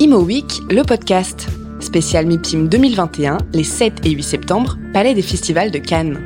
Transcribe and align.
Imo 0.00 0.18
Week, 0.18 0.60
le 0.70 0.82
podcast. 0.82 1.46
Spécial 1.78 2.26
MIPIM 2.26 2.66
2021, 2.68 3.38
les 3.52 3.62
7 3.62 4.04
et 4.04 4.10
8 4.10 4.22
septembre, 4.24 4.76
Palais 4.92 5.14
des 5.14 5.22
Festivals 5.22 5.70
de 5.70 5.78
Cannes. 5.78 6.18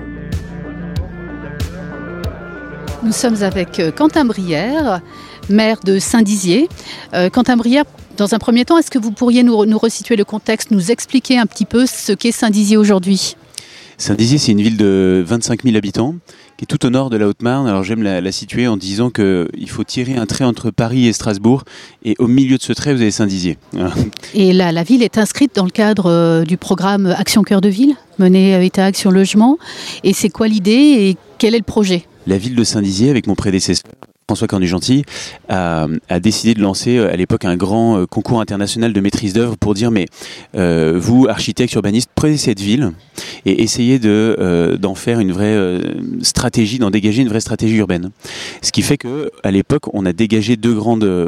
Nous 3.02 3.12
sommes 3.12 3.42
avec 3.42 3.78
euh, 3.78 3.90
Quentin 3.92 4.24
Brière, 4.24 5.02
maire 5.50 5.80
de 5.84 5.98
Saint-Dizier. 5.98 6.70
Euh, 7.12 7.28
Quentin 7.28 7.58
Brière, 7.58 7.84
dans 8.16 8.34
un 8.34 8.38
premier 8.38 8.64
temps, 8.64 8.78
est-ce 8.78 8.90
que 8.90 8.98
vous 8.98 9.10
pourriez 9.10 9.42
nous, 9.42 9.66
nous 9.66 9.78
resituer 9.78 10.16
le 10.16 10.24
contexte, 10.24 10.70
nous 10.70 10.90
expliquer 10.90 11.38
un 11.38 11.44
petit 11.46 11.66
peu 11.66 11.84
ce 11.84 12.12
qu'est 12.12 12.32
Saint-Dizier 12.32 12.78
aujourd'hui? 12.78 13.36
Saint-Dizier, 13.98 14.38
c'est 14.38 14.52
une 14.52 14.62
ville 14.62 14.78
de 14.78 15.22
25 15.26 15.64
000 15.64 15.76
habitants 15.76 16.14
qui 16.58 16.64
est 16.64 16.66
tout 16.66 16.84
au 16.84 16.90
nord 16.90 17.08
de 17.08 17.16
la 17.16 17.28
Haute-Marne. 17.28 17.68
Alors 17.68 17.84
j'aime 17.84 18.02
la, 18.02 18.20
la, 18.20 18.32
situer 18.32 18.66
en 18.66 18.76
disant 18.76 19.10
qu'il 19.10 19.68
faut 19.68 19.84
tirer 19.84 20.16
un 20.16 20.26
trait 20.26 20.44
entre 20.44 20.70
Paris 20.70 21.06
et 21.06 21.12
Strasbourg, 21.12 21.62
et 22.04 22.16
au 22.18 22.26
milieu 22.26 22.58
de 22.58 22.62
ce 22.62 22.72
trait, 22.72 22.92
vous 22.92 23.00
avez 23.00 23.12
Saint-Dizier. 23.12 23.56
Et 24.34 24.52
là, 24.52 24.72
la 24.72 24.82
ville 24.82 25.02
est 25.02 25.18
inscrite 25.18 25.54
dans 25.54 25.64
le 25.64 25.70
cadre 25.70 26.06
euh, 26.06 26.44
du 26.44 26.56
programme 26.56 27.06
Action 27.06 27.44
Cœur 27.44 27.60
de 27.60 27.68
Ville, 27.68 27.94
mené 28.18 28.54
avec 28.54 28.76
Action 28.78 29.10
Logement. 29.10 29.56
Et 30.02 30.12
c'est 30.12 30.30
quoi 30.30 30.48
l'idée 30.48 30.72
et 30.72 31.16
quel 31.38 31.54
est 31.54 31.58
le 31.58 31.64
projet? 31.64 32.04
La 32.26 32.38
ville 32.38 32.56
de 32.56 32.64
Saint-Dizier, 32.64 33.08
avec 33.08 33.28
mon 33.28 33.36
prédécesseur, 33.36 33.92
François 34.28 34.46
Cornu-Gentil 34.46 35.04
a, 35.48 35.86
a, 36.08 36.20
décidé 36.20 36.54
de 36.54 36.60
lancer 36.60 36.98
à 36.98 37.16
l'époque 37.16 37.44
un 37.44 37.56
grand 37.56 38.06
concours 38.06 38.40
international 38.40 38.92
de 38.92 39.00
maîtrise 39.00 39.32
d'œuvre 39.32 39.56
pour 39.56 39.74
dire 39.74 39.90
mais 39.90 40.06
euh, 40.56 40.98
vous, 41.00 41.26
architectes, 41.28 41.72
urbanistes, 41.74 42.10
prenez 42.14 42.36
cette 42.36 42.60
ville 42.60 42.92
et 43.46 43.62
essayez 43.62 43.98
de, 43.98 44.36
euh, 44.38 44.76
d'en 44.76 44.94
faire 44.94 45.20
une 45.20 45.32
vraie 45.32 45.54
euh, 45.54 45.80
stratégie, 46.22 46.78
d'en 46.78 46.90
dégager 46.90 47.22
une 47.22 47.28
vraie 47.28 47.40
stratégie 47.40 47.76
urbaine. 47.76 48.10
Ce 48.62 48.72
qui 48.72 48.82
fait 48.82 48.98
que 48.98 49.30
à 49.42 49.50
l'époque, 49.50 49.94
on 49.94 50.06
a 50.06 50.12
dégagé 50.12 50.56
deux, 50.56 50.76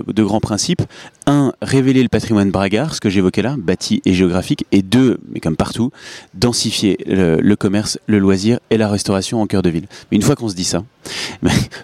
deux 0.06 0.24
grands 0.24 0.40
principes. 0.40 0.82
Un, 1.26 1.52
révéler 1.62 2.02
le 2.02 2.08
patrimoine 2.08 2.50
bragard, 2.50 2.94
ce 2.94 3.00
que 3.00 3.10
j'évoquais 3.10 3.42
là, 3.42 3.54
bâti 3.58 4.02
et 4.04 4.14
géographique. 4.14 4.64
Et 4.72 4.82
deux, 4.82 5.18
mais 5.32 5.40
comme 5.40 5.56
partout, 5.56 5.90
densifier 6.34 6.98
le, 7.06 7.40
le 7.40 7.56
commerce, 7.56 7.98
le 8.06 8.18
loisir 8.18 8.58
et 8.70 8.76
la 8.76 8.88
restauration 8.88 9.40
en 9.40 9.46
cœur 9.46 9.62
de 9.62 9.70
ville. 9.70 9.86
Mais 10.10 10.16
une 10.16 10.22
fois 10.22 10.34
qu'on 10.34 10.48
se 10.48 10.54
dit 10.54 10.64
ça, 10.64 10.82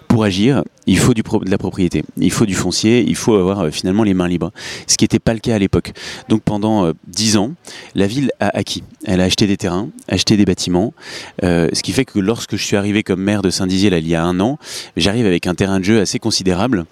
pour 0.07 0.23
agir, 0.23 0.63
il 0.87 0.97
faut 0.97 1.13
de 1.13 1.51
la 1.51 1.57
propriété, 1.57 2.03
il 2.17 2.31
faut 2.31 2.45
du 2.45 2.55
foncier, 2.55 3.03
il 3.05 3.15
faut 3.15 3.35
avoir 3.35 3.59
euh, 3.59 3.71
finalement 3.71 4.03
les 4.03 4.13
mains 4.13 4.27
libres. 4.27 4.51
Ce 4.87 4.95
qui 4.97 5.03
n'était 5.03 5.19
pas 5.19 5.33
le 5.33 5.39
cas 5.39 5.55
à 5.55 5.59
l'époque. 5.59 5.91
Donc 6.29 6.41
pendant 6.43 6.91
dix 7.07 7.35
euh, 7.35 7.39
ans, 7.39 7.51
la 7.93 8.07
ville 8.07 8.31
a 8.39 8.55
acquis. 8.57 8.83
Elle 9.05 9.21
a 9.21 9.25
acheté 9.25 9.47
des 9.47 9.57
terrains, 9.57 9.89
acheté 10.07 10.37
des 10.37 10.45
bâtiments. 10.45 10.93
Euh, 11.43 11.69
ce 11.73 11.83
qui 11.83 11.91
fait 11.91 12.05
que 12.05 12.19
lorsque 12.19 12.55
je 12.55 12.63
suis 12.63 12.77
arrivé 12.77 13.03
comme 13.03 13.21
maire 13.21 13.41
de 13.41 13.49
Saint-Dizier 13.49 13.95
il 13.97 14.07
y 14.07 14.15
a 14.15 14.23
un 14.23 14.39
an, 14.39 14.57
j'arrive 14.95 15.25
avec 15.25 15.47
un 15.47 15.55
terrain 15.55 15.79
de 15.79 15.85
jeu 15.85 15.99
assez 15.99 16.19
considérable 16.19 16.85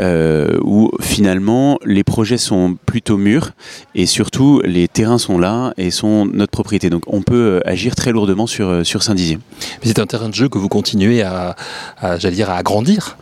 euh, 0.00 0.58
où 0.62 0.90
finalement 1.00 1.78
les 1.84 2.04
projets 2.04 2.38
sont 2.38 2.76
plutôt 2.86 3.16
mûrs 3.16 3.52
et 3.94 4.06
surtout 4.06 4.62
les 4.64 4.88
terrains 4.88 5.18
sont 5.18 5.38
là 5.38 5.72
et 5.76 5.90
sont 5.90 6.26
notre 6.26 6.52
propriété. 6.52 6.90
Donc 6.90 7.02
on 7.06 7.22
peut 7.22 7.60
agir 7.64 7.94
très 7.94 8.12
lourdement 8.12 8.46
sur, 8.46 8.86
sur 8.86 9.02
Saint-Dizier. 9.02 9.38
C'est 9.82 9.98
un 9.98 10.06
terrain 10.06 10.28
de 10.28 10.34
jeu 10.34 10.48
que 10.48 10.58
vous 10.58 10.68
continuez 10.68 11.22
à, 11.22 11.56
j'allais 12.02 12.36
dire, 12.36 12.50
à 12.50 12.56
agrandir 12.56 13.16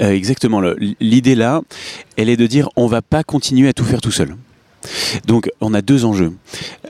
euh, 0.00 0.10
Exactement. 0.10 0.60
L'idée 1.00 1.34
là, 1.34 1.60
elle 2.16 2.28
est 2.28 2.36
de 2.36 2.46
dire 2.46 2.68
on 2.76 2.86
va 2.86 3.02
pas 3.02 3.22
continuer 3.22 3.68
à 3.68 3.72
tout 3.72 3.84
faire 3.84 4.00
tout 4.00 4.10
seul. 4.10 4.36
Donc 5.26 5.50
on 5.60 5.74
a 5.74 5.82
deux 5.82 6.04
enjeux 6.04 6.32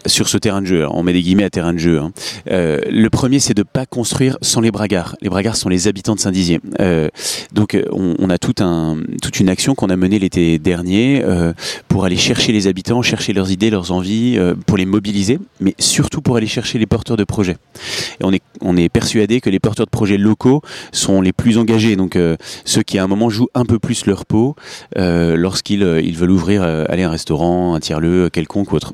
sur 0.07 0.29
ce 0.29 0.39
terrain 0.39 0.61
de 0.61 0.67
jeu. 0.67 0.87
On 0.91 1.03
met 1.03 1.13
des 1.13 1.23
guillemets 1.23 1.45
à 1.45 1.51
terrain 1.51 1.73
de 1.73 1.79
jeu. 1.79 1.99
Hein. 1.99 2.13
Euh, 2.51 2.81
le 2.91 3.11
premier, 3.11 3.41
c'est 3.41 3.55
de 3.55 3.63
pas 3.63 3.87
construire 3.87 4.37
sans 4.43 4.61
les 4.61 4.71
bragards. 4.71 5.17
Les 5.23 5.29
bragards 5.29 5.57
sont 5.57 5.69
les 5.69 5.89
habitants 5.89 6.15
de 6.15 6.21
Saint-Dizier. 6.21 6.61
Euh, 6.81 7.09
donc 7.53 7.79
on, 7.91 8.31
a 8.31 8.39
toute 8.39 8.61
une 9.41 9.49
action 9.49 9.75
qu'on 9.75 9.89
a 9.89 9.97
menée 9.97 10.19
l'été 10.19 10.59
dernier 10.59 11.23
euh, 11.25 11.53
pour 11.89 12.05
aller 12.05 12.17
chercher 12.17 12.53
les 12.53 12.67
habitants, 12.67 13.03
chercher 13.03 13.33
leurs 13.33 13.51
idées, 13.51 13.71
leurs 13.71 13.93
envies, 13.93 14.39
pour 14.67 14.77
les 14.77 14.87
mobiliser, 14.87 15.39
mais 15.61 15.75
surtout 15.79 16.21
pour 16.21 16.37
aller 16.37 16.47
chercher 16.47 16.79
les 16.79 16.87
porteurs 16.87 17.17
de 17.17 17.25
projets. 17.25 17.57
Et 18.21 18.41
on 18.61 18.77
est, 18.77 18.89
persuadé 18.89 19.41
que 19.41 19.51
les 19.51 19.59
porteurs 19.59 19.87
de 19.87 19.91
projets 19.91 20.19
locaux 20.19 20.61
sont 20.93 21.21
les 21.21 21.33
plus 21.33 21.59
engagés. 21.59 21.97
Donc 21.97 22.19
ceux 22.65 22.83
qui 22.83 22.99
à 22.99 23.05
un 23.05 23.07
moment 23.07 23.31
jouent 23.31 23.49
un 23.55 23.65
peu 23.65 23.79
plus 23.79 24.07
leur 24.07 24.27
peau 24.27 24.55
lorsqu'ils 24.97 25.83
ils 26.05 26.17
veulent 26.17 26.31
ouvrir 26.31 26.63
aller 26.63 27.03
un 27.03 27.11
restaurant, 27.11 27.75
tiers-lieu 27.85 28.31
quelconque 28.31 28.73
autre. 28.73 28.93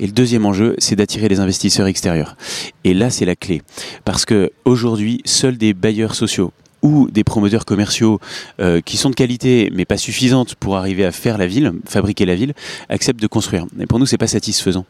et 0.00 0.06
le 0.06 0.12
deuxième 0.12 0.46
enjeu, 0.46 0.74
c'est 0.78 0.96
d'attirer 0.96 1.28
les 1.28 1.40
investisseurs 1.40 1.86
extérieurs. 1.86 2.36
Et 2.84 2.94
là, 2.94 3.10
c'est 3.10 3.24
la 3.24 3.36
clé. 3.36 3.62
Parce 4.04 4.24
que 4.24 4.50
aujourd'hui, 4.64 5.20
seuls 5.24 5.58
des 5.58 5.74
bailleurs 5.74 6.14
sociaux 6.14 6.52
ou 6.84 7.10
des 7.10 7.24
promoteurs 7.24 7.64
commerciaux 7.64 8.20
euh, 8.60 8.80
qui 8.82 8.96
sont 8.98 9.10
de 9.10 9.14
qualité 9.14 9.72
mais 9.74 9.86
pas 9.86 9.96
suffisantes 9.96 10.54
pour 10.54 10.76
arriver 10.76 11.04
à 11.04 11.10
faire 11.10 11.38
la 11.38 11.46
ville, 11.46 11.72
fabriquer 11.86 12.26
la 12.26 12.36
ville, 12.36 12.52
acceptent 12.90 13.20
de 13.20 13.26
construire. 13.26 13.64
Et 13.80 13.86
pour 13.86 13.98
nous, 13.98 14.06
c'est 14.06 14.18
pas 14.18 14.28
satisfaisant. 14.28 14.84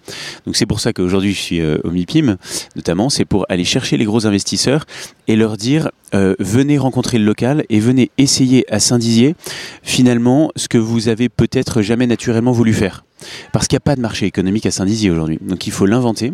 Donc 0.44 0.56
c'est 0.56 0.66
pour 0.66 0.80
ça 0.80 0.92
qu'aujourd'hui 0.92 1.32
je 1.32 1.40
suis 1.40 1.60
euh, 1.60 1.78
au 1.84 1.90
MIPIM, 1.90 2.36
notamment, 2.74 3.08
c'est 3.08 3.24
pour 3.24 3.46
aller 3.48 3.64
chercher 3.64 3.96
les 3.96 4.04
gros 4.04 4.26
investisseurs 4.26 4.84
et 5.28 5.36
leur 5.36 5.56
dire 5.56 5.90
euh, 6.14 6.34
venez 6.40 6.78
rencontrer 6.78 7.18
le 7.18 7.24
local 7.24 7.64
et 7.70 7.78
venez 7.78 8.10
essayer 8.18 8.70
à 8.72 8.80
Saint-Dizier 8.80 9.36
finalement 9.82 10.50
ce 10.56 10.66
que 10.68 10.78
vous 10.78 11.08
avez 11.08 11.28
peut-être 11.28 11.80
jamais 11.80 12.08
naturellement 12.08 12.52
voulu 12.52 12.74
faire. 12.74 13.04
Parce 13.52 13.68
qu'il 13.68 13.76
n'y 13.76 13.82
a 13.82 13.86
pas 13.86 13.96
de 13.96 14.00
marché 14.00 14.26
économique 14.26 14.66
à 14.66 14.72
Saint-Dizier 14.72 15.10
aujourd'hui. 15.10 15.38
Donc 15.40 15.66
il 15.66 15.72
faut 15.72 15.86
l'inventer. 15.86 16.32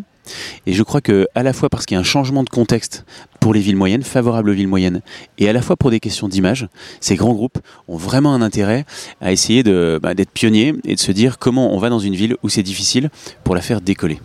Et 0.67 0.73
je 0.73 0.83
crois 0.83 1.01
que 1.01 1.27
à 1.35 1.43
la 1.43 1.53
fois 1.53 1.69
parce 1.69 1.87
qu'il 1.87 1.95
y 1.95 1.99
a 1.99 2.01
un 2.01 2.05
changement 2.05 2.43
de 2.43 2.49
contexte 2.49 3.05
pour 3.41 3.55
les 3.55 3.61
villes 3.61 3.77
moyennes, 3.77 4.03
favorable 4.03 4.51
aux 4.51 4.55
villes 4.55 4.69
moyennes, 4.69 5.01
et 5.39 5.49
à 5.49 5.53
la 5.53 5.63
fois 5.63 5.77
pour 5.77 5.91
des 5.91 6.01
questions 6.01 6.29
d'image, 6.29 6.69
ces 7.01 7.17
grands 7.17 7.33
groupes 7.33 7.59
ont 7.89 7.97
vraiment 7.97 8.35
un 8.35 8.43
intérêt 8.43 8.85
à 9.21 9.33
essayer 9.33 9.63
de, 9.63 9.99
bah, 10.03 10.15
d'être 10.15 10.31
pionniers 10.31 10.75
et 10.85 10.95
de 10.95 11.01
se 11.01 11.13
dire 11.13 11.39
comment 11.39 11.75
on 11.75 11.79
va 11.79 11.89
dans 11.89 11.99
une 11.99 12.15
ville 12.15 12.37
où 12.43 12.49
c'est 12.49 12.63
difficile 12.63 13.11
pour 13.45 13.55
la 13.55 13.61
faire 13.61 13.81
décoller. 13.81 14.21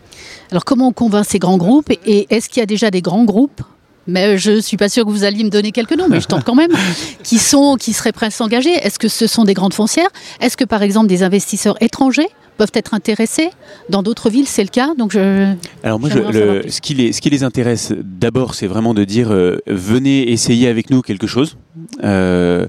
Alors 0.51 0.65
comment 0.65 0.89
on 0.89 0.93
convainc 0.93 1.25
ces 1.25 1.39
grands 1.39 1.57
groupes 1.57 1.89
et 1.89 2.27
est-ce 2.29 2.49
qu'il 2.49 2.59
y 2.59 2.63
a 2.63 2.67
déjà 2.67 2.91
des 2.91 3.01
grands 3.01 3.25
groupes? 3.25 3.61
Mais 4.07 4.37
je 4.37 4.59
suis 4.59 4.77
pas 4.77 4.89
sûr 4.89 5.05
que 5.05 5.09
vous 5.09 5.23
alliez 5.23 5.43
me 5.43 5.49
donner 5.49 5.71
quelques 5.71 5.93
noms, 5.93 6.07
mais 6.07 6.21
je 6.21 6.27
tente 6.27 6.43
quand 6.43 6.55
même, 6.55 6.71
qui, 7.23 7.39
sont, 7.39 7.75
qui 7.75 7.93
seraient 7.93 8.11
prêts 8.11 8.27
à 8.27 8.31
s'engager. 8.31 8.71
Est-ce 8.71 8.99
que 8.99 9.07
ce 9.07 9.27
sont 9.27 9.43
des 9.43 9.53
grandes 9.53 9.73
foncières? 9.73 10.09
Est-ce 10.41 10.57
que 10.57 10.63
par 10.63 10.83
exemple 10.83 11.07
des 11.07 11.23
investisseurs 11.23 11.81
étrangers? 11.81 12.29
Peuvent 12.57 12.71
être 12.73 12.93
intéressés. 12.93 13.49
Dans 13.89 14.03
d'autres 14.03 14.29
villes, 14.29 14.47
c'est 14.47 14.63
le 14.63 14.69
cas. 14.69 14.93
Donc 14.97 15.11
je, 15.11 15.53
Alors 15.83 15.99
moi, 15.99 16.09
je, 16.09 16.19
le, 16.19 16.69
ce, 16.69 16.81
qui 16.81 16.93
les, 16.93 17.13
ce 17.13 17.21
qui 17.21 17.29
les 17.29 17.43
intéresse 17.43 17.93
d'abord, 18.03 18.55
c'est 18.55 18.67
vraiment 18.67 18.93
de 18.93 19.03
dire 19.03 19.31
euh, 19.31 19.57
venez 19.67 20.31
essayer 20.31 20.67
avec 20.67 20.89
nous 20.89 21.01
quelque 21.01 21.27
chose. 21.27 21.57
Euh, 22.03 22.65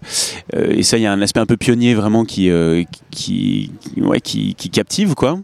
euh, 0.55 0.71
et 0.71 0.83
ça, 0.83 0.99
il 0.99 1.03
y 1.03 1.07
a 1.07 1.13
un 1.13 1.23
aspect 1.23 1.41
un 1.41 1.47
peu 1.47 1.57
pionnier 1.57 1.95
vraiment 1.95 2.25
qui, 2.25 2.51
qui, 3.11 3.71
ouais, 3.97 4.21
qui, 4.21 4.55
qui, 4.55 4.71
captive. 4.71 5.15
Quoi. 5.15 5.39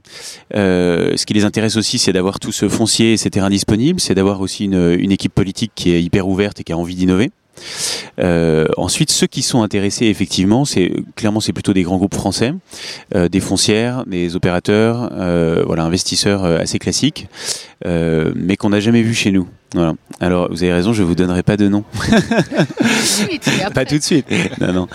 Ce 0.53 1.24
qui 1.24 1.34
les 1.34 1.44
intéresse 1.44 1.76
aussi, 1.76 1.98
c'est 1.98 2.12
d'avoir 2.12 2.41
tout 2.41 2.53
ce 2.53 2.69
foncier 2.69 3.14
et 3.14 3.16
ces 3.16 3.30
terrains 3.30 3.50
disponibles. 3.50 4.00
C'est 4.00 4.14
d'avoir 4.14 4.41
aussi 4.41 4.64
une, 4.64 4.97
une 4.98 5.12
équipe 5.12 5.34
politique 5.34 5.72
qui 5.74 5.92
est 5.92 6.03
hyper 6.03 6.28
ouverte 6.28 6.60
et 6.60 6.64
qui 6.64 6.72
a 6.72 6.76
envie 6.76 6.94
d'innover. 6.94 7.30
Euh, 8.19 8.67
ensuite, 8.77 9.11
ceux 9.11 9.27
qui 9.27 9.43
sont 9.43 9.63
intéressés, 9.63 10.07
effectivement, 10.07 10.65
c'est 10.65 10.93
clairement 11.17 11.41
c'est 11.41 11.53
plutôt 11.53 11.73
des 11.73 11.83
grands 11.83 11.97
groupes 11.97 12.15
français, 12.15 12.53
euh, 13.15 13.29
des 13.29 13.41
foncières, 13.41 14.05
des 14.07 14.37
opérateurs, 14.37 15.11
euh, 15.13 15.63
voilà, 15.67 15.85
investisseurs 15.85 16.45
assez 16.45 16.79
classiques, 16.79 17.29
mais 17.85 18.57
qu'on 18.57 18.71
n'a 18.71 18.81
jamais 18.81 19.03
vu 19.03 19.15
chez 19.15 19.33
nous. 19.33 19.49
Voilà. 19.75 19.95
Alors, 20.21 20.51
vous 20.51 20.63
avez 20.63 20.73
raison, 20.73 20.93
je 20.93 21.03
vous 21.03 21.15
donnerai 21.15 21.43
pas 21.43 21.57
de 21.57 21.67
nom. 21.69 21.85
pas 23.75 23.84
tout 23.87 23.97
de 23.97 24.03
suite. 24.03 24.27
Non, 24.61 24.73
non. 24.73 24.89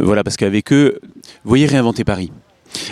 voilà, 0.00 0.24
parce 0.24 0.36
qu'avec 0.36 0.72
eux, 0.72 0.98
vous 1.44 1.48
voyez, 1.48 1.66
réinventer 1.66 2.04
Paris. 2.04 2.32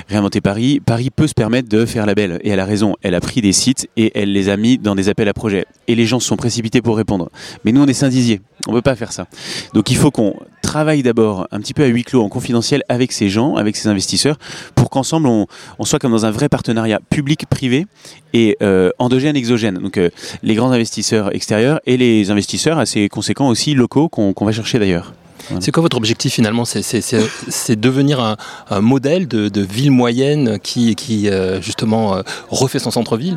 Réinventer 0.09 0.41
Paris, 0.41 0.81
Paris 0.85 1.11
peut 1.11 1.27
se 1.27 1.35
permettre 1.35 1.69
de 1.69 1.85
faire 1.87 2.07
la 2.07 2.15
belle. 2.15 2.39
Et 2.43 2.51
elle 2.51 2.61
a 2.61 2.65
raison, 2.65 2.97
elle 3.03 3.15
a 3.15 3.21
pris 3.21 3.41
des 3.41 3.53
sites 3.53 3.89
et 3.97 4.13
elle 4.15 4.33
les 4.33 4.49
a 4.49 4.57
mis 4.57 4.79
dans 4.79 4.95
des 4.95 5.09
appels 5.09 5.29
à 5.29 5.35
projets. 5.35 5.67
Et 5.87 5.95
les 5.95 6.07
gens 6.07 6.21
se 6.21 6.29
sont 6.29 6.37
précipités 6.37 6.83
pour 6.83 6.97
répondre. 6.97 7.31
Mais 7.65 7.73
nous, 7.73 7.83
on 7.83 7.87
est 7.87 7.95
Saint-Dizier, 7.95 8.41
on 8.67 8.73
ne 8.73 8.77
peut 8.77 8.83
pas 8.83 8.97
faire 8.97 9.13
ça. 9.13 9.27
Donc 9.75 9.91
il 9.91 9.97
faut 9.97 10.11
qu'on 10.11 10.35
travaille 10.63 11.03
d'abord 11.03 11.49
un 11.51 11.61
petit 11.61 11.73
peu 11.73 11.83
à 11.83 11.87
huis 11.87 12.05
clos, 12.05 12.23
en 12.23 12.29
confidentiel, 12.29 12.83
avec 12.89 13.13
ces 13.13 13.29
gens, 13.29 13.57
avec 13.57 13.77
ces 13.77 13.89
investisseurs, 13.89 14.37
pour 14.75 14.91
qu'ensemble, 14.91 15.27
on, 15.27 15.47
soit 15.85 15.99
comme 15.99 16.13
dans 16.13 16.27
un 16.27 16.31
vrai 16.31 16.49
partenariat 16.49 17.01
public-privé 17.09 17.87
et 18.35 18.57
euh, 18.63 18.91
endogène-exogène. 18.99 19.79
Donc 19.79 19.97
euh, 19.97 20.11
les 20.43 20.55
grands 20.55 20.71
investisseurs 20.71 21.35
extérieurs 21.35 21.81
et 21.87 21.97
les 21.97 22.31
investisseurs 22.31 22.79
assez 22.79 23.09
conséquents 23.09 23.49
aussi 23.49 23.75
locaux 23.75 24.09
qu'on 24.09 24.35
qu 24.35 24.45
va 24.45 24.53
chercher 24.53 24.79
d'ailleurs. 24.79 25.15
Voilà. 25.49 25.61
C'est 25.61 25.71
quoi 25.71 25.83
votre 25.83 25.97
objectif 25.97 26.35
finalement 26.35 26.65
C'est 26.65 27.81
devenir 27.81 28.21
un, 28.21 28.37
un, 28.71 28.81
modèle 28.81 29.29
de, 29.29 29.49
de, 29.49 29.61
ville 29.61 29.91
moyenne 29.91 30.59
qui, 30.59 30.95
qui 30.95 31.29
euh, 31.29 31.61
justement 31.61 32.17
euh, 32.17 32.23
refait 32.51 32.79
son 32.79 32.91
centre-ville? 32.91 33.37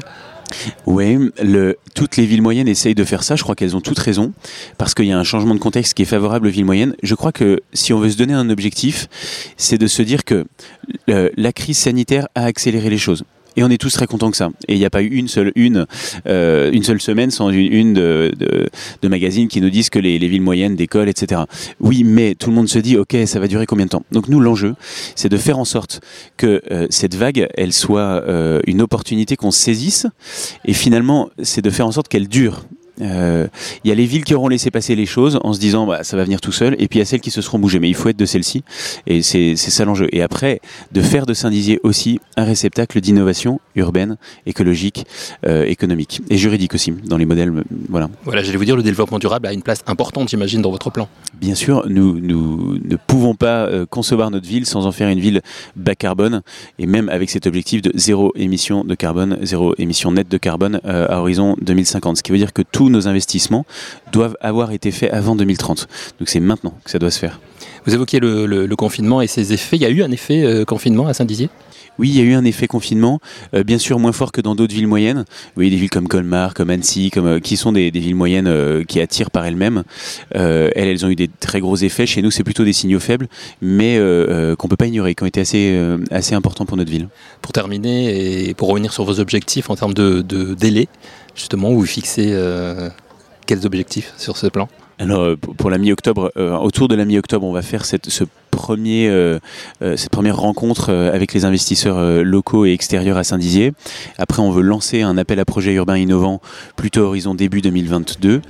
Oui, 0.86 1.32
le, 1.42 1.78
toutes 1.96 2.18
les 2.18 2.26
villes 2.26 2.42
moyennes 2.42 2.68
essayent 2.68 2.96
de 2.96 3.04
faire 3.06 3.24
ça. 3.24 3.36
Je 3.36 3.44
crois 3.44 3.56
qu'elles 3.56 3.76
ont 3.76 3.82
toutes 3.82 4.00
raison 4.00 4.34
parce 4.78 4.94
qu'il 4.94 5.06
y 5.06 5.12
a 5.12 5.18
un 5.18 5.24
changement 5.24 5.56
de 5.56 5.60
contexte 5.60 5.94
qui 5.94 6.02
est 6.02 6.06
favorable 6.06 6.48
aux 6.48 6.52
villes 6.52 6.66
moyennes. 6.66 6.96
Je 7.04 7.16
crois 7.16 7.32
que 7.32 7.62
si 7.74 7.94
on 7.94 8.00
veut 8.00 8.10
se 8.10 8.18
donner 8.18 8.34
un 8.34 8.50
objectif, 8.50 9.08
c'est 9.58 9.78
de 9.78 9.88
se 9.88 10.02
dire 10.02 10.26
que 10.26 10.46
euh, 11.10 11.30
la 11.38 11.54
crise 11.54 11.78
sanitaire 11.78 12.28
a 12.36 12.44
accéléré 12.46 12.90
les 12.90 12.98
choses 12.98 13.24
Et 13.58 13.64
on 13.64 13.70
est 13.70 13.78
tous 13.78 13.94
très 13.94 14.08
contents 14.08 14.32
que 14.32 14.38
ça. 14.38 14.50
Et 14.68 14.74
il 14.74 14.80
n'y 14.80 14.86
a 14.86 14.90
pas 14.90 15.02
eu 15.02 15.08
une 15.08 15.28
seule 15.28 15.52
une, 15.56 15.86
euh, 16.28 16.72
une 16.72 16.84
seule 16.84 17.02
semaine 17.02 17.32
sans 17.32 17.50
une, 17.50 17.72
une 17.72 17.94
de, 17.94 18.32
de, 18.38 18.70
de, 19.02 19.08
magazines 19.08 19.48
qui 19.48 19.62
nous 19.62 19.70
disent 19.70 19.90
que 19.90 20.00
les, 20.00 20.20
les 20.20 20.28
villes 20.28 20.42
moyennes 20.42 20.76
décollent, 20.76 21.10
etc. 21.10 21.42
Oui, 21.80 22.04
mais 22.04 22.36
tout 22.36 22.50
le 22.50 22.56
monde 22.56 22.70
se 22.70 22.80
dit, 22.80 22.98
ok, 22.98 23.16
ça 23.26 23.40
va 23.40 23.48
durer 23.48 23.66
combien 23.66 23.86
de 23.86 23.92
temps? 23.92 24.04
Donc 24.12 24.30
nous, 24.30 24.40
l'enjeu, 24.40 24.76
c'est 25.16 25.30
de 25.30 25.38
faire 25.38 25.60
en 25.60 25.66
sorte 25.66 26.02
que 26.38 26.62
euh, 26.72 26.88
cette 26.90 27.16
vague, 27.16 27.48
elle 27.56 27.74
soit 27.74 28.24
euh, 28.28 28.60
une 28.68 28.82
opportunité 28.82 29.36
qu'on 29.36 29.52
saisisse. 29.52 30.08
Et 30.66 30.74
finalement, 30.74 31.30
c'est 31.44 31.62
de 31.62 31.70
faire 31.70 31.88
en 31.88 31.92
sorte 31.92 32.08
qu'elle 32.08 32.28
dure. 32.28 32.64
Euh, 33.02 33.48
il 33.84 33.90
y 33.90 33.92
a 33.92 33.96
les 33.96 34.06
villes 34.06 34.24
qui 34.24 34.34
auront 34.34 34.48
laissé 34.48 34.72
passer 34.72 34.96
les 34.96 35.06
choses 35.06 35.40
en 35.44 35.54
se 35.54 35.60
disant 35.60 35.86
bah, 35.86 36.04
ça 36.04 36.18
va 36.18 36.24
venir 36.24 36.42
tout 36.42 36.52
seul, 36.52 36.76
et 36.80 36.88
puis 36.88 37.00
il 37.00 37.00
y 37.00 37.02
a 37.02 37.06
celles 37.06 37.22
qui 37.22 37.32
se 37.32 37.42
seront 37.42 37.60
bougées. 37.60 37.80
Mais 37.80 37.90
il 37.90 37.96
faut 37.96 38.10
être 38.10 38.18
de 38.18 38.26
celles-ci, 38.26 38.64
et 39.08 39.22
c'est 39.22 39.56
ça 39.56 39.86
l'enjeu. 39.86 40.08
Et 40.12 40.22
après, 40.22 40.62
de 40.92 41.02
faire 41.02 41.26
de 41.26 41.34
Saint-Dizier 41.34 41.80
aussi 41.84 42.20
un 42.38 42.44
réceptacle 42.44 43.00
d'innovation 43.02 43.60
urbaine, 43.76 44.18
écologique, 44.46 45.06
euh, 45.46 45.66
économique 45.66 46.22
et 46.30 46.38
juridique 46.38 46.74
aussi 46.74 46.92
dans 46.92 47.18
les 47.18 47.26
modèles. 47.26 47.52
Voilà. 47.90 48.10
Voilà, 48.24 48.44
j'allais 48.44 48.58
vous 48.58 48.66
dire, 48.66 48.76
le 48.76 48.84
développement 48.84 49.20
durable 49.20 49.48
a 49.48 49.54
une 49.54 49.64
place 49.64 49.84
importante, 49.88 50.30
j'imagine, 50.30 50.62
dans 50.62 50.72
votre 50.72 50.90
plan. 50.90 51.08
Bien 51.42 51.56
sûr, 51.56 51.88
nous, 51.90 52.20
ne 52.20 52.96
pouvons 52.96 53.34
pas 53.34 53.66
euh, 53.66 53.88
concevoir 53.88 54.30
notre 54.30 54.48
ville 54.48 54.68
sans 54.68 54.86
en 54.86 54.92
faire 54.92 55.10
une 55.10 55.20
ville 55.20 55.42
bas 55.76 55.96
carbone, 55.96 56.44
et 56.78 56.86
même 56.86 57.10
avec 57.10 57.32
cet 57.32 57.48
objectif 57.48 57.82
de 57.82 57.92
zéro 57.96 58.32
émission 58.36 58.84
de 58.84 58.94
carbone, 58.94 59.40
zéro 59.42 59.74
émission 59.80 60.12
nette 60.12 60.30
de 60.30 60.38
carbone 60.38 60.80
euh, 60.86 61.08
à 61.10 61.20
horizon 61.20 61.58
2050. 61.60 62.18
Ce 62.18 62.24
qui 62.24 62.32
veut 62.32 62.38
dire 62.38 62.54
que 62.54 62.62
tous 62.62 62.90
nos 62.90 63.08
investissements 63.08 63.66
doivent 64.12 64.38
avoir 64.40 64.72
été 64.72 64.92
faits 64.92 65.12
avant 65.12 65.36
2030. 65.36 65.88
Donc 66.20 66.30
c'est 66.30 66.40
maintenant 66.40 66.76
que 66.84 66.92
ça 66.92 67.00
doit 67.00 67.10
se 67.10 67.18
faire. 67.18 67.40
Vous 67.88 67.96
évoquiez 67.96 68.20
le 68.20 68.76
confinement 68.76 69.20
et 69.20 69.26
ses 69.28 69.52
effets. 69.52 69.78
Il 69.78 69.82
y 69.82 69.86
a 69.86 69.90
eu 69.90 70.04
un 70.04 70.12
effet 70.12 70.44
euh, 70.44 70.64
confinement 70.64 71.08
à 71.08 71.16
Saint-Dizier? 71.16 71.50
Oui, 72.00 72.10
il 72.10 72.18
y 72.18 72.22
a 72.22 72.24
eu 72.24 72.34
un 72.34 72.46
effet 72.46 72.68
confinement, 72.68 73.20
euh, 73.54 73.64
bien 73.64 73.78
sûr 73.78 74.00
moins 74.00 74.12
fort 74.12 74.32
que 74.32 74.42
dans 74.42 74.56
d'autres 74.56 74.74
villes 74.74 74.88
moyennes. 74.88 75.26
Oui, 75.58 75.70
des 75.70 75.76
villes 75.76 75.90
comme 75.90 76.08
Colmar, 76.08 76.54
comme 76.54 76.70
Annecy, 76.70 77.12
comme, 77.12 77.28
euh, 77.28 77.40
qui 77.40 77.58
sont 77.58 77.72
des, 77.72 77.92
des 77.92 78.00
villes 78.00 78.16
moyennes 78.16 78.48
euh, 78.48 78.84
qui 78.84 79.00
attirent 79.00 79.32
par 79.32 79.46
elles-mêmes. 79.46 79.84
elles, 80.32 80.72
elles 80.76 81.06
ont 81.06 81.10
eu 81.10 81.16
des 81.16 81.28
très 81.28 81.60
gros 81.60 81.76
effets. 81.76 82.06
Chez 82.06 82.22
nous, 82.22 82.32
c'est 82.32 82.44
plutôt 82.44 82.64
des 82.64 82.74
signaux 82.74 83.00
faibles, 83.00 83.28
mais 83.62 84.00
qu'on 84.58 84.68
peut 84.68 84.78
pas 84.78 84.88
ignorer, 84.88 85.16
qui 85.16 85.24
ont 85.24 85.28
été 85.28 85.42
assez, 85.42 85.80
assez 86.10 86.36
importants 86.36 86.66
pour 86.66 86.78
notre 86.78 86.92
ville. 86.92 87.08
Pour 87.42 87.52
terminer 87.52 88.48
et 88.48 88.54
pour 88.54 88.70
revenir 88.70 88.94
sur 88.94 89.04
vos 89.04 89.20
objectifs 89.20 89.70
en 89.70 89.76
termes 89.76 89.94
de, 89.94 90.22
de 90.22 90.54
délai, 90.54 90.88
justement, 91.36 91.72
vous 91.72 91.86
fixez 91.86 92.36
quels 93.46 93.66
objectifs 93.66 94.14
sur 94.18 94.38
ce 94.38 94.48
plan? 94.48 94.70
Alors 95.02 95.36
pour 95.58 95.72
la 95.72 95.80
mi-octobre, 95.80 96.32
euh, 96.38 96.56
autour 96.58 96.88
de 96.88 96.94
la 96.94 97.06
mi-octobre, 97.06 97.46
on 97.46 97.52
va 97.52 97.64
faire 97.64 97.86
cette, 97.86 98.10
ce 98.10 98.24
premier, 98.52 99.08
euh, 99.08 99.40
euh, 99.82 99.98
cette 99.98 100.12
première 100.12 100.38
rencontre 100.38 100.92
avec 100.92 101.34
les 101.34 101.46
investisseurs 101.46 102.24
locaux 102.24 102.66
et 102.66 102.74
extérieurs 102.74 103.18
à 103.18 103.24
Saint-Dizier. 103.24 103.74
Après, 104.18 104.42
on 104.42 104.52
veut 104.52 104.62
lancer 104.62 105.02
un 105.02 105.18
appel 105.18 105.40
à 105.40 105.46
projets 105.46 105.74
urbains 105.74 105.98
innovants 105.98 106.42
plutôt 106.76 107.02
horizon 107.02 107.34
début 107.34 107.62
2022, 107.62 108.42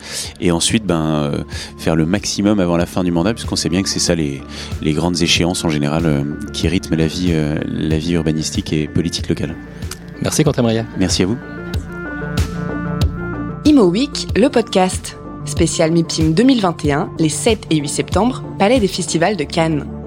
et 0.42 0.51
ensuite 0.51 0.86
ben, 0.86 1.31
faire 1.77 1.95
le 1.95 2.06
maximum 2.06 2.59
avant 2.59 2.77
la 2.77 2.86
fin 2.86 3.03
du 3.03 3.12
mandat, 3.12 3.33
puisqu'on 3.33 3.56
sait 3.56 3.69
bien 3.69 3.83
que 3.83 3.89
c'est 3.89 4.00
ça 4.00 4.15
les, 4.15 4.42
les, 4.81 4.94
grandes 4.94 5.21
échéances 5.21 5.63
en 5.63 5.69
général 5.69 6.25
qui 6.51 6.68
rythment 6.68 6.98
la 6.98 7.07
vie, 7.07 7.33
la 7.65 7.98
vie 7.98 8.13
urbanistique 8.13 8.74
et 8.74 8.88
politique 8.88 9.30
locale. 9.30 9.56
Merci 10.21 10.44
Quentin 10.44 10.62
Maria. 10.62 10.86
Merci 10.98 11.24
à 11.24 11.27
vous. 11.27 11.38
Imo 13.65 13.89
Week, 13.89 14.27
le 14.36 14.50
podcast. 14.50 15.20
Spécial 15.45 15.91
MIPIM 15.91 16.33
2021, 16.33 17.11
les 17.19 17.29
7 17.29 17.67
et 17.69 17.77
8 17.77 17.88
septembre, 17.88 18.43
Palais 18.59 18.79
des 18.79 18.88
Festivals 18.88 19.38
de 19.38 19.43
Cannes. 19.43 20.00